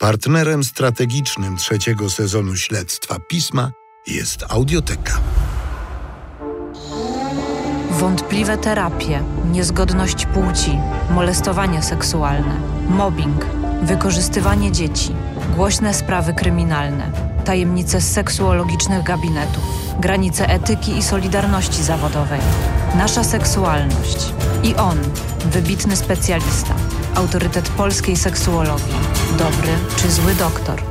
[0.00, 3.70] Partnerem strategicznym trzeciego sezonu śledztwa pisma
[4.06, 5.20] jest Audioteka.
[7.90, 10.78] Wątpliwe terapie, niezgodność płci,
[11.10, 13.44] molestowanie seksualne, mobbing,
[13.82, 15.14] wykorzystywanie dzieci,
[15.56, 17.12] głośne sprawy kryminalne,
[17.44, 19.64] tajemnice seksuologicznych gabinetów,
[19.98, 22.40] granice etyki i solidarności zawodowej,
[22.96, 24.32] nasza seksualność
[24.62, 24.98] i on,
[25.46, 26.74] wybitny specjalista,
[27.14, 28.94] autorytet polskiej seksuologii,
[29.38, 30.82] dobry czy zły doktor.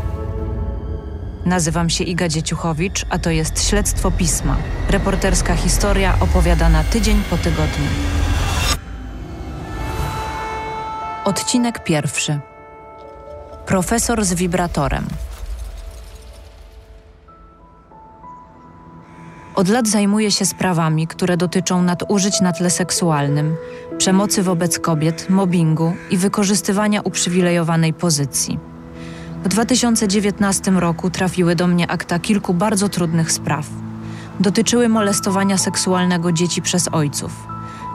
[1.46, 4.58] Nazywam się Iga Dzieciuchowicz, a to jest Śledztwo Pisma.
[4.90, 7.90] Reporterska historia opowiadana tydzień po tygodniu.
[11.26, 12.40] Odcinek pierwszy.
[13.66, 15.08] Profesor z wibratorem.
[19.60, 23.56] Od lat zajmuję się sprawami, które dotyczą nadużyć na tle seksualnym,
[23.98, 28.60] przemocy wobec kobiet, mobbingu i wykorzystywania uprzywilejowanej pozycji.
[29.44, 33.66] W 2019 roku trafiły do mnie akta kilku bardzo trudnych spraw.
[34.40, 37.32] Dotyczyły molestowania seksualnego dzieci przez ojców.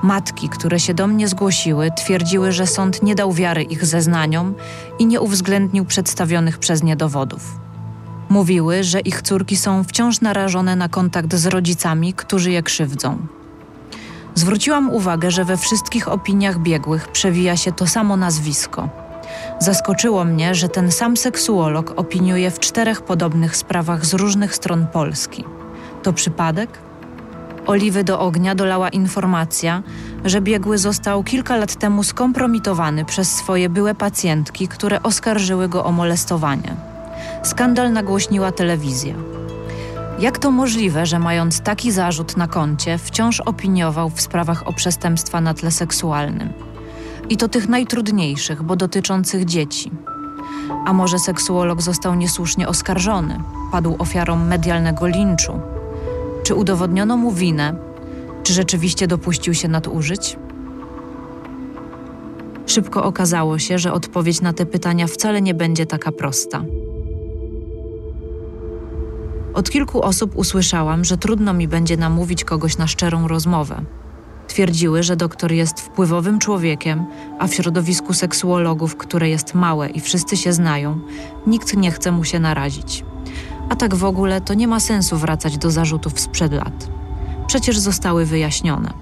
[0.02, 4.54] Matki, które się do mnie zgłosiły, twierdziły, że sąd nie dał wiary ich zeznaniom
[4.98, 7.63] i nie uwzględnił przedstawionych przez nie dowodów.
[8.28, 13.19] Mówiły, że ich córki są wciąż narażone na kontakt z rodzicami, którzy je krzywdzą.
[14.34, 18.89] Zwróciłam uwagę, że we wszystkich opiniach biegłych przewija się to samo nazwisko.
[19.58, 25.45] Zaskoczyło mnie, że ten sam seksuolog opiniuje w czterech podobnych sprawach z różnych stron Polski.
[26.02, 26.78] To przypadek?
[27.67, 29.83] Oliwy do ognia dolała informacja,
[30.25, 35.92] że biegły został kilka lat temu skompromitowany przez swoje byłe pacjentki, które oskarżyły go o
[35.92, 36.93] molestowanie.
[37.42, 39.14] Skandal nagłośniła telewizja.
[40.19, 45.41] Jak to możliwe, że mając taki zarzut na koncie, wciąż opiniował w sprawach o przestępstwa
[45.41, 46.52] na tle seksualnym?
[47.28, 49.91] I to tych najtrudniejszych, bo dotyczących dzieci.
[50.86, 53.41] A może seksuolog został niesłusznie oskarżony,
[53.72, 55.61] padł ofiarą medialnego linczu?
[56.42, 57.75] Czy udowodniono mu winę?
[58.42, 60.36] Czy rzeczywiście dopuścił się nadużyć?
[62.67, 66.64] Szybko okazało się, że odpowiedź na te pytania wcale nie będzie taka prosta.
[69.54, 73.82] Od kilku osób usłyszałam, że trudno mi będzie namówić kogoś na szczerą rozmowę.
[74.48, 77.06] Twierdziły, że doktor jest wpływowym człowiekiem,
[77.38, 81.00] a w środowisku seksuologów, które jest małe i wszyscy się znają,
[81.46, 83.04] nikt nie chce mu się narazić.
[83.68, 86.88] A tak w ogóle to nie ma sensu wracać do zarzutów sprzed lat.
[87.46, 88.92] Przecież zostały wyjaśnione.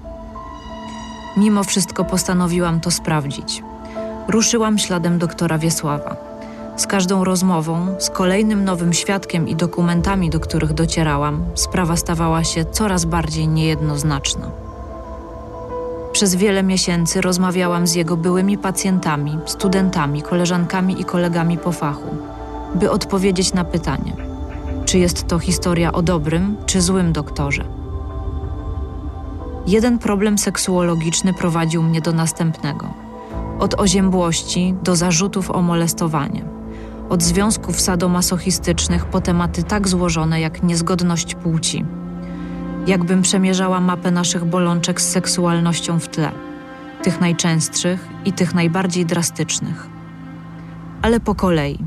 [1.37, 3.63] Mimo wszystko postanowiłam to sprawdzić.
[4.27, 6.32] Ruszyłam śladem doktora Wiesława.
[6.75, 12.65] Z każdą rozmową, z kolejnym nowym świadkiem i dokumentami, do których docierałam, sprawa stawała się
[12.65, 14.51] coraz bardziej niejednoznaczna.
[16.11, 22.15] Przez wiele miesięcy rozmawiałam z jego byłymi pacjentami, studentami, koleżankami i kolegami po fachu,
[22.75, 24.13] by odpowiedzieć na pytanie,
[24.85, 27.65] czy jest to historia o dobrym czy złym doktorze.
[29.67, 32.93] Jeden problem seksuologiczny prowadził mnie do następnego.
[33.59, 36.62] Od oziębłości do zarzutów o molestowanie
[37.09, 41.85] od związków sadomasochistycznych po tematy tak złożone jak niezgodność płci.
[42.87, 46.31] Jakbym przemierzała mapę naszych bolączek z seksualnością w tle,
[47.03, 49.87] tych najczęstszych i tych najbardziej drastycznych.
[51.01, 51.79] Ale po kolei.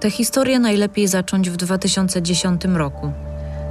[0.00, 3.12] Tę historię najlepiej zacząć w 2010 roku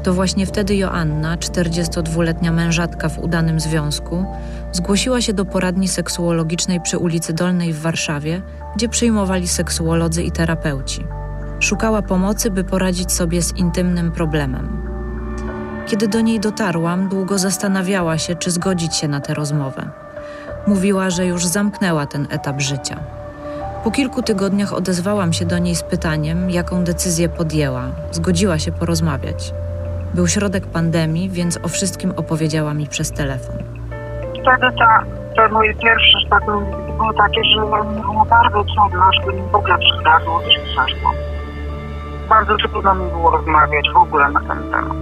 [0.04, 4.26] to właśnie wtedy Joanna, 42-letnia mężatka w udanym związku,
[4.72, 8.42] zgłosiła się do poradni seksuologicznej przy ulicy Dolnej w Warszawie,
[8.76, 11.06] gdzie przyjmowali seksuolodzy i terapeuci.
[11.60, 14.82] Szukała pomocy, by poradzić sobie z intymnym problemem.
[15.88, 19.90] Kiedy do niej dotarłam, długo zastanawiała się, czy zgodzić się na tę rozmowę.
[20.68, 23.00] Mówiła, że już zamknęła ten etap życia.
[23.84, 27.88] Po kilku tygodniach odezwałam się do niej z pytaniem, jaką decyzję podjęła.
[28.12, 29.54] Zgodziła się porozmawiać.
[30.14, 33.56] Był środek pandemii, więc o wszystkim opowiedziała mi przez telefon.
[34.42, 35.04] Wtedy ta,
[35.36, 36.46] te moje pierwsze sztaty
[36.98, 37.62] były takie, że
[38.02, 41.12] było bardzo trudno, żeby mi w ogóle przydarło, co się przeszło.
[42.30, 44.98] Bardzo trudno mi było rozmawiać w ogóle na ten temat.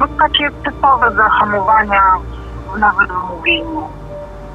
[0.00, 2.02] No takie typowe zahamowania
[2.78, 3.88] nawet w mówieniu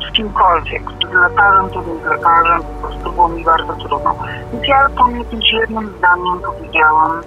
[0.09, 4.15] z kimkolwiek, z lekarzem, czy z lekarzem, po prostu było mi bardzo trudno.
[4.53, 7.21] Więc ja tam jakimś jednym zdaniem powiedziałam,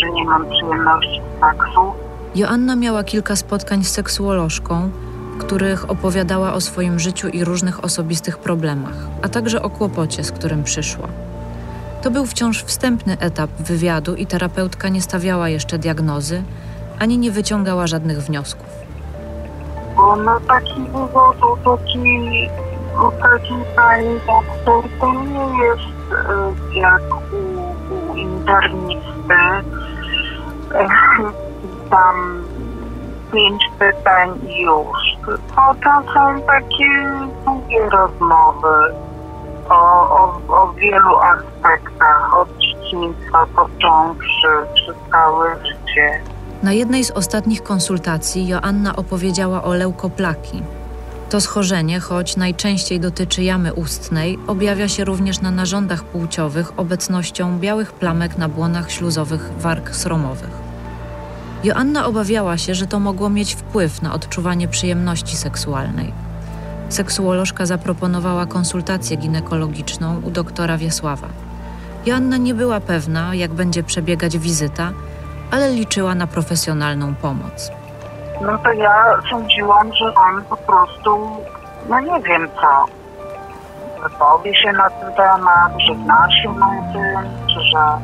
[0.00, 1.92] że nie mam przyjemności z seksu.
[2.34, 4.90] Joanna miała kilka spotkań z seksuolożką,
[5.34, 10.32] w których opowiadała o swoim życiu i różnych osobistych problemach, a także o kłopocie, z
[10.32, 11.08] którym przyszła.
[12.02, 16.42] To był wciąż wstępny etap wywiadu i terapeutka nie stawiała jeszcze diagnozy,
[16.98, 18.66] ani nie wyciągała żadnych wniosków.
[19.96, 21.36] Bo na taki wywód
[22.98, 27.02] taki, taki pani doktor to nie jest e, jak
[27.32, 29.17] u, u internisty.
[29.34, 30.88] E,
[31.90, 32.44] tam
[33.32, 34.98] pięć pytań i już.
[35.26, 35.74] To
[36.14, 37.10] są takie
[37.44, 38.94] długie rozmowy
[39.68, 39.74] o,
[40.10, 46.20] o, o wielu aspektach, od dzieciństwa począwszy, przez całe życie.
[46.62, 50.62] Na jednej z ostatnich konsultacji Joanna opowiedziała o leukoplaki.
[51.30, 57.92] To schorzenie, choć najczęściej dotyczy jamy ustnej, objawia się również na narządach płciowych obecnością białych
[57.92, 60.50] plamek na błonach śluzowych warg sromowych.
[61.64, 66.12] Joanna obawiała się, że to mogło mieć wpływ na odczuwanie przyjemności seksualnej.
[66.88, 71.28] Seksuolożka zaproponowała konsultację ginekologiczną u doktora Wiesława.
[72.06, 74.92] Joanna nie była pewna, jak będzie przebiegać wizyta,
[75.50, 77.77] ale liczyła na profesjonalną pomoc.
[78.40, 81.30] No to ja sądziłam, że on po prostu,
[81.88, 82.86] no nie wiem co,
[84.02, 87.98] wypowie się na ten temat, że zna się na tym, czy że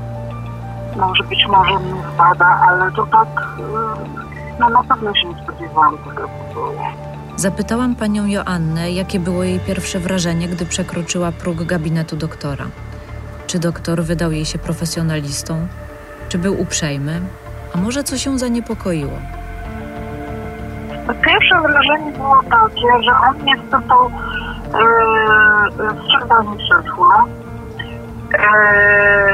[0.97, 5.99] może być może mnie zbada, ale to tak, y, no na pewno się nie spodziewałam
[5.99, 6.79] tego tytułu.
[7.37, 12.65] Zapytałam panią Joannę, jakie było jej pierwsze wrażenie, gdy przekroczyła próg gabinetu doktora.
[13.47, 15.67] Czy doktor wydał jej się profesjonalistą?
[16.29, 17.21] Czy był uprzejmy?
[17.75, 19.19] A może co się zaniepokoiło?
[21.13, 24.11] Pierwsze wrażenie było takie, że on mnie spytał,
[25.79, 27.07] yy, sprzedał mi krzesło.
[28.33, 28.39] Yy,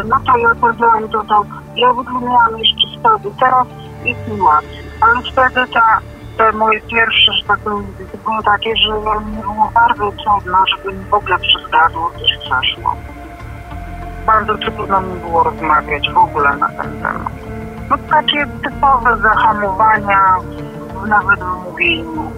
[0.09, 1.45] no to ja powiedziałam to,
[1.77, 3.67] ja w ogóle miałam jeszcze wtedy, teraz
[4.05, 4.85] jest łatwiej.
[5.01, 6.01] Ale wtedy ta,
[6.39, 7.87] te moje pierwsze, że tak powiem,
[8.25, 8.93] były takie, że
[9.27, 12.97] mi było bardzo trudno, żeby mi w ogóle przeszkadzało coś przeszło.
[14.27, 17.33] Bardzo trudno mi było rozmawiać w ogóle na ten temat.
[17.91, 20.37] No takie typowe zahamowania
[21.07, 22.31] nawet w mówieniu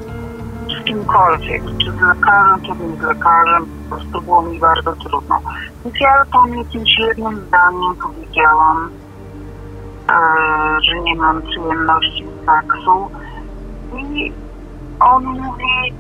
[0.68, 5.40] z kimkolwiek, czy z lekarzem, czy nie z lekarzem, po prostu było mi bardzo trudno.
[5.84, 8.90] Więc ja tam jakimś jednym zdaniem powiedziałam,
[10.08, 10.14] e,
[10.82, 13.10] że nie mam przyjemności z seksu
[13.96, 14.32] i
[15.00, 15.94] on mówi,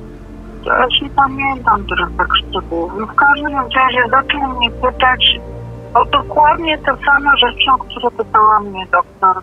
[0.64, 2.92] ja już nie pamiętam teraz tak szczegółów.
[2.92, 5.40] W każdym razie zaczął mnie pytać
[5.94, 9.42] o dokładnie te same rzeczy, o które pytała mnie doktor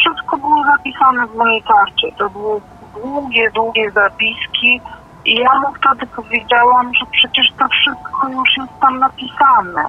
[0.00, 2.12] wszystko było zapisane w mojej karcie.
[2.18, 2.60] To były
[3.02, 4.80] długie, długie zapiski
[5.24, 9.84] i ja mu wtedy powiedziałam, że przecież to wszystko już jest tam napisane.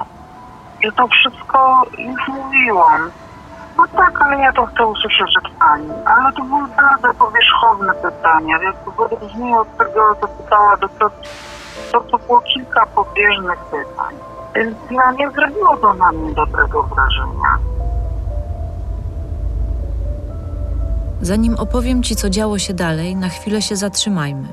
[0.83, 3.11] Że to wszystko już mówiłam.
[3.77, 5.89] No tak, ale ja to chcę usłyszeć od pani.
[6.05, 11.11] Ale to były bardzo powierzchowne pytania, więc w odróżnieniu od tego, co pytała doktor,
[11.91, 14.15] to, to było kilka pobieżnych pytań.
[14.55, 17.70] Więc ja nie zrobiło to na mnie dobrego wrażenia.
[21.21, 24.47] Zanim opowiem Ci, co działo się dalej, na chwilę się zatrzymajmy,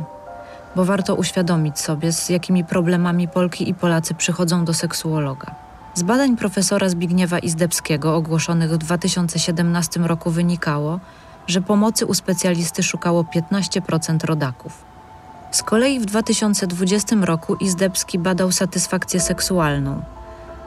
[0.76, 5.54] bo warto uświadomić sobie, z jakimi problemami Polki i Polacy przychodzą do seksuologa.
[5.94, 11.00] Z badań profesora Zbigniewa Izdebskiego ogłoszonych w 2017 roku wynikało,
[11.46, 14.84] że pomocy u specjalisty szukało 15% rodaków.
[15.50, 20.02] Z kolei w 2020 roku Izdebski badał satysfakcję seksualną.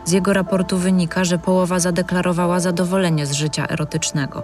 [0.05, 4.43] Z jego raportu wynika, że połowa zadeklarowała zadowolenie z życia erotycznego.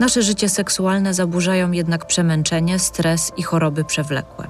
[0.00, 4.48] Nasze życie seksualne zaburzają jednak przemęczenie, stres i choroby przewlekłe.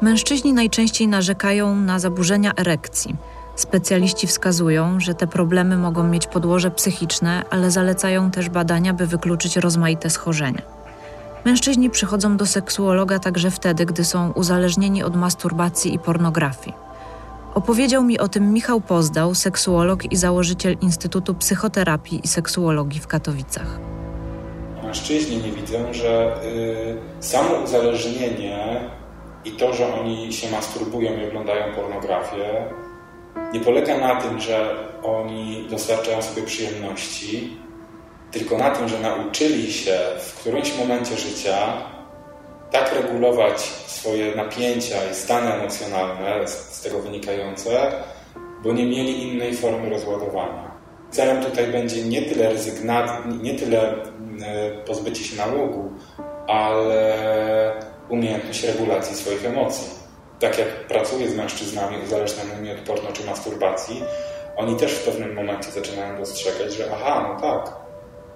[0.00, 3.16] Mężczyźni najczęściej narzekają na zaburzenia erekcji.
[3.56, 9.56] Specjaliści wskazują, że te problemy mogą mieć podłoże psychiczne, ale zalecają też badania, by wykluczyć
[9.56, 10.62] rozmaite schorzenia.
[11.44, 16.76] Mężczyźni przychodzą do seksuologa także wtedy, gdy są uzależnieni od masturbacji i pornografii.
[17.54, 23.95] Opowiedział mi o tym Michał Pozdał, seksuolog i założyciel Instytutu Psychoterapii i Seksuologii w Katowicach
[24.96, 28.80] mężczyźni nie widzą, że y, samo uzależnienie
[29.44, 32.64] i to, że oni się masturbują i oglądają pornografię,
[33.52, 37.56] nie polega na tym, że oni dostarczają sobie przyjemności,
[38.30, 41.56] tylko na tym, że nauczyli się w którymś momencie życia
[42.70, 47.92] tak regulować swoje napięcia i stany emocjonalne z, tego wynikające,
[48.62, 50.65] bo nie mieli innej formy rozładowania.
[51.16, 53.94] Celem tutaj będzie nie tyle rezygnacja, nie tyle
[54.42, 55.90] E, pozbycie się nałogu,
[56.46, 57.72] ale
[58.08, 59.90] umiejętność regulacji swoich emocji.
[60.40, 64.02] Tak jak pracuję z mężczyznami uzależnionymi od porno czy masturbacji,
[64.56, 67.76] oni też w pewnym momencie zaczynają dostrzegać, że aha, no tak,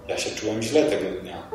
[0.09, 1.51] ja się czułem źle tego dnia.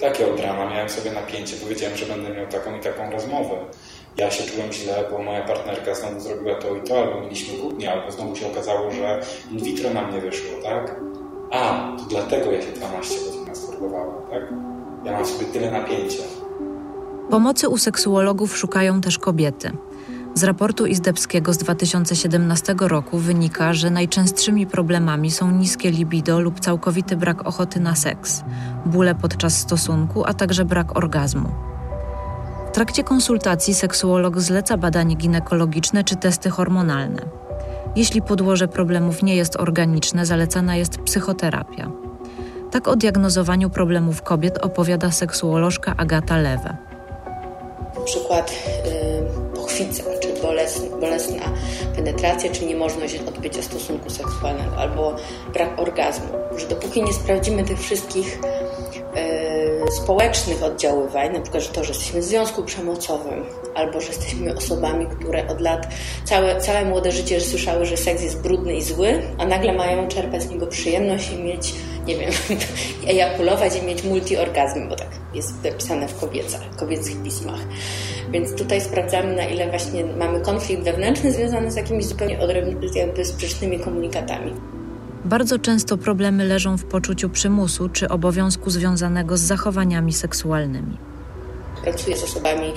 [0.00, 3.56] Takie od rana miałem sobie napięcie, powiedziałem, że będę miał taką i taką rozmowę.
[4.18, 7.92] Ja się czułem źle, bo moja partnerka znowu zrobiła to i to, albo mieliśmy kłótnię,
[7.92, 9.20] albo znowu się okazało, że
[9.50, 11.00] in vitro nam nie wyszło, tak?
[11.50, 14.42] A, to dlatego ja się 12 godzin masturbowałem, tak?
[15.04, 16.22] Ja mam sobie tyle napięcia.
[17.30, 19.70] Pomocy u seksuologów szukają też kobiety.
[20.34, 27.16] Z raportu Izdebskiego z 2017 roku wynika, że najczęstszymi problemami są niskie libido lub całkowity
[27.16, 28.42] brak ochoty na seks,
[28.86, 31.48] bóle podczas stosunku, a także brak orgazmu.
[32.78, 37.22] Trakcie konsultacji seksuolog zleca badanie ginekologiczne czy testy hormonalne.
[37.96, 41.90] Jeśli podłoże problemów nie jest organiczne, zalecana jest psychoterapia.
[42.70, 46.76] Tak o diagnozowaniu problemów kobiet opowiada seksuolożka Agata Lewe.
[48.04, 48.52] Przykład
[48.84, 51.42] yy, pochwica, czy bolesna, bolesna
[51.96, 55.16] penetracja, czy niemożność odbycia stosunku seksualnego, albo
[55.52, 56.28] brak orgazmu.
[56.56, 58.38] Że dopóki nie sprawdzimy tych wszystkich
[59.14, 59.47] yy,
[59.90, 65.06] społecznych oddziaływań, na przykład że to, że jesteśmy w związku przemocowym, albo że jesteśmy osobami,
[65.06, 65.88] które od lat
[66.24, 70.42] całe, całe młode życie słyszały, że seks jest brudny i zły, a nagle mają czerpać
[70.42, 71.74] z niego przyjemność i mieć,
[72.06, 72.30] nie wiem,
[73.10, 77.60] ejakulować i mieć multiorgazmy, bo tak jest napisane w kobiecach, kobiecych pismach.
[78.30, 83.24] Więc tutaj sprawdzamy, na ile właśnie mamy konflikt wewnętrzny związany z jakimiś zupełnie odrębnymi, jakby
[83.24, 84.52] sprzecznymi komunikatami.
[85.24, 90.96] Bardzo często problemy leżą w poczuciu przymusu czy obowiązku związanego z zachowaniami seksualnymi.
[91.82, 92.72] Pracuję z osobami,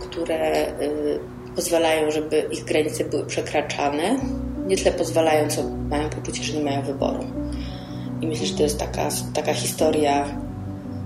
[0.00, 1.18] które y,
[1.56, 4.18] pozwalają, żeby ich granice były przekraczane.
[4.66, 7.24] Nie tyle pozwalają, co mają poczucie, że nie mają wyboru.
[8.20, 10.24] I myślę, że to jest taka, taka historia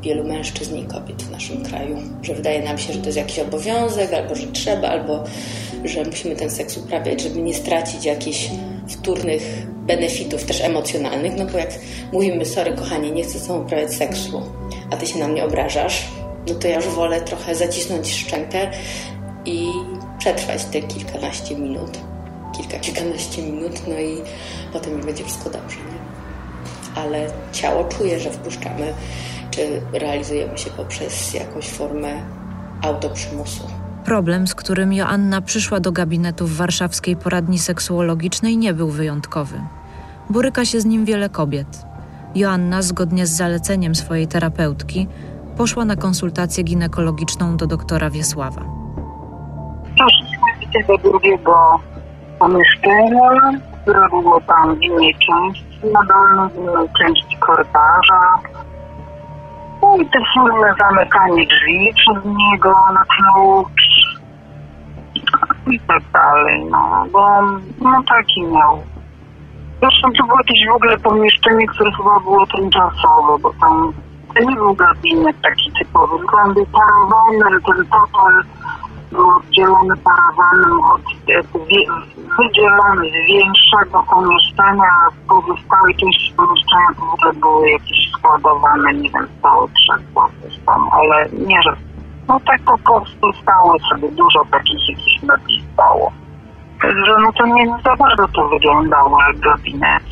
[0.03, 3.39] wielu mężczyzn i kobiet w naszym kraju, że wydaje nam się, że to jest jakiś
[3.39, 5.25] obowiązek, albo że trzeba, albo
[5.85, 8.51] że musimy ten seks uprawiać, żeby nie stracić jakichś
[8.88, 11.71] wtórnych benefitów, też emocjonalnych, no bo jak
[12.12, 14.42] mówimy, sorry kochanie, nie chcę z tobą uprawiać seksu,
[14.90, 16.09] a ty się na mnie obrażasz,
[16.49, 18.71] no to ja już wolę trochę zacisnąć szczękę
[19.45, 19.66] i
[20.18, 21.99] przetrwać te kilkanaście minut,
[22.57, 24.16] kilka, kilkanaście minut, no i
[24.73, 26.09] potem mi będzie wszystko dobrze, nie?
[27.02, 28.95] Ale ciało czuje, że wpuszczamy
[29.50, 32.23] czy realizujemy się poprzez jakąś formę
[32.83, 33.64] autoprzymusu.
[34.09, 39.61] Problem, z którym Joanna przyszła do gabinetu w warszawskiej poradni seksuologicznej, nie był wyjątkowy.
[40.31, 41.87] Boryka się z nim wiele kobiet.
[42.35, 45.07] Joanna, zgodnie z zaleceniem swojej terapeutki,
[45.57, 48.62] poszła na konsultację ginekologiczną do doktora Wiesława.
[49.99, 51.81] Poszliśmy do drugiego
[52.38, 53.31] pomieszczenia,
[53.83, 58.21] które było tam w innej części, na dolnej, w innej części korytarza.
[59.83, 63.88] No i te silne zamykanie drzwi przez niego na klucz
[65.71, 67.43] i tak dalej, no, bo
[67.81, 68.83] no taki miał.
[69.81, 73.93] Zresztą to było jakieś w ogóle pomieszczenie, które chyba było tymczasowe, bo tam
[74.35, 76.67] to nie był gabinet taki typowy, tylko on był
[77.67, 78.43] ten total
[79.13, 81.03] był oddzielony parawanem od,
[82.39, 89.29] wydzielony z większego pomieszczenia, w pozostałej części pomieszczenia w ogóle były jakieś składowane, nie wiem,
[89.39, 91.77] stały krzesła coś tam, ale nie, że
[92.29, 96.13] no tak po prostu stało sobie dużo takich jakichś mebli stało.
[96.83, 100.03] Także no to nie za bardzo to wyglądało jak gabinet.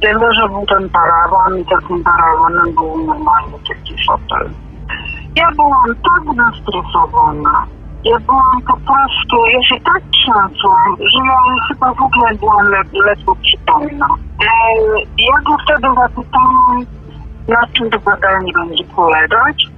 [0.00, 4.50] Tyle, że był ten parawan i takim parawanem był normalnie taki fotel.
[5.36, 7.66] Ja byłam tak zestresowana.
[8.04, 12.66] Ja byłam po prostu, ja się tak trzęsłam, że ja chyba w ogóle byłam
[13.06, 14.06] ledwo przytomna.
[14.42, 14.48] E,
[15.18, 16.86] ja go wtedy zapytałam,
[17.48, 19.71] na czym to badanie będzie polegać.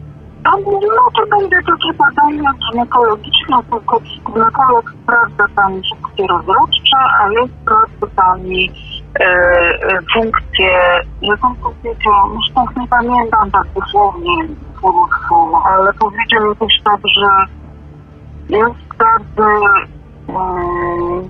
[0.44, 8.06] No to będzie takie badanie ginekologiczne, tylko ginekolog sprawdza tam funkcje rozrodcze, a ja sprawdzę
[8.16, 8.72] pani
[9.20, 10.70] e, e, funkcję,
[11.22, 14.48] jak on powiedział, już tak nie pamiętam tak dosłownie
[15.64, 17.26] ale powiedział coś tak, że
[18.48, 19.50] jest bardzo,
[20.26, 21.28] um,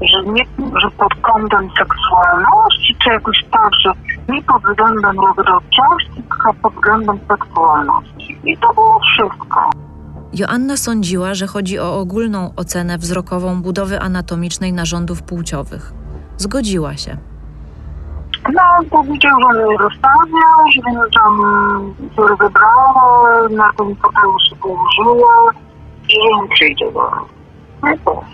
[0.00, 0.44] że, nie,
[0.80, 3.92] że pod kątem seksualności, czy jakoś tak, że
[4.28, 8.38] nie pod względem rozrodczości, tylko pod względem seksualności.
[8.44, 9.70] I to było wszystko.
[10.32, 15.92] Joanna sądziła, że chodzi o ogólną ocenę wzrokową budowy anatomicznej narządów płciowych.
[16.36, 17.16] Zgodziła się.
[18.54, 21.34] No, powiedział, że mnie zostawiał, że mnie tam
[22.12, 25.50] które wybrało, na tym fotelu się położyło
[26.08, 27.26] i że on przyjdzie do mnie.
[27.82, 28.24] No to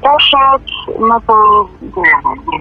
[0.00, 1.68] poszedł, no to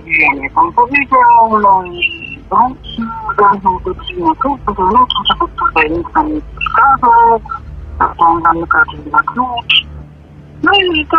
[0.06, 3.06] nie wiem, on powiedział, no i wrócił,
[3.40, 7.42] zamknął do drzwi na klucz, powiedział, żeby tutaj nikt nam nie przeszkadzał,
[8.00, 9.86] a to on zamyka drzwi na klucz.
[10.64, 11.18] No i to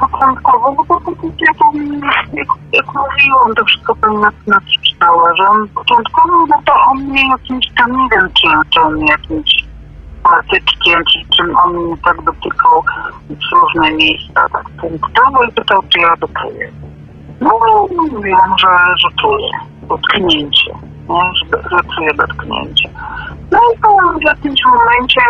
[0.00, 2.00] początkowo, bo to ja tam,
[2.32, 7.28] jak, jak mówiłam, to wszystko pani na przeczytała, że on początkowo, no to on mnie
[7.28, 9.63] jakimś tam, nie wiem, czy, czy on jakimś
[10.24, 12.82] patyczkiem, czyli czym on tak dotykał
[13.30, 16.66] w różne miejsca, tak punktowo i pytał, czy ja dotknę.
[17.40, 17.50] No,
[18.12, 19.50] mówiłam, że, że czuję
[19.88, 20.72] dotknięcie,
[21.08, 21.20] nie?
[21.34, 22.88] Że, że czuję dotknięcie.
[23.52, 25.20] No i to w jakimś momencie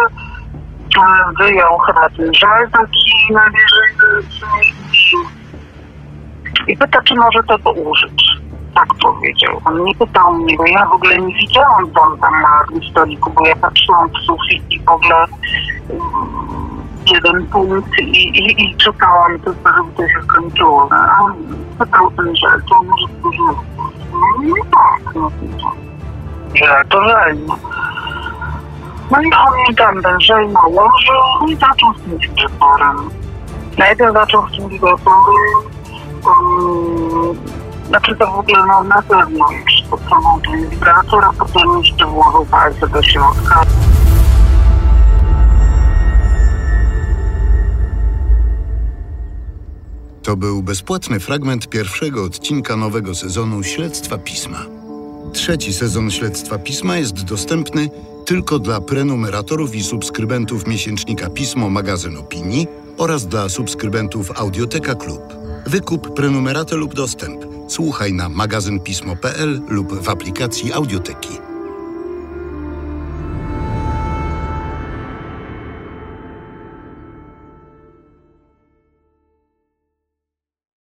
[0.99, 3.85] e, wyjął chyba ten żal taki na wieży
[6.67, 8.24] i pyta, czy może tego użyć.
[8.75, 9.61] Tak powiedział.
[9.65, 12.91] On nie pytał mnie, bo ja w ogóle nie widziałam, co on tam ma na
[12.91, 15.25] stoliku, bo ja patrzyłam w sufit i w ogóle
[15.91, 16.65] mm,
[17.07, 20.89] jeden punkt i, i, i czekałam tylko, żeby to się skończyło.
[20.91, 21.35] No, A on
[21.79, 23.63] pytał ten żel, to może dużo.
[24.13, 25.73] No i tak, no to
[26.55, 27.39] żel to żel.
[27.47, 27.57] No.
[29.11, 33.11] No i on mi tam ten żel nałożył i zaczął z tym wieczorem.
[33.79, 34.99] Najpierw zaczął z tym wieczorem,
[36.27, 37.64] um,
[37.95, 39.47] znaczy to w ogóle no, na pewno
[39.91, 43.63] pod samą tą wibraturę, potem jeszcze włożył palce do środka.
[50.23, 54.59] To był bezpłatny fragment pierwszego odcinka nowego sezonu Śledztwa Pisma.
[55.33, 57.89] Trzeci sezon Śledztwa Pisma jest dostępny
[58.27, 62.67] tylko dla prenumeratorów i subskrybentów miesięcznika Pismo Magazyn Opinii
[62.99, 65.23] oraz dla subskrybentów Audioteka Klub.
[65.67, 67.54] Wykup prenumeraty lub dostęp.
[67.67, 71.54] Słuchaj na magazynpismo.pl lub w aplikacji Audioteki.